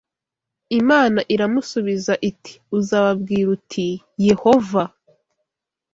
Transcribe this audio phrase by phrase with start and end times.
[0.79, 3.87] Imana iramusubiza iti uzababwira uti
[4.23, 4.83] YEHOVA